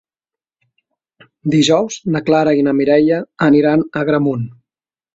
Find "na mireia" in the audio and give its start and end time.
2.71-3.23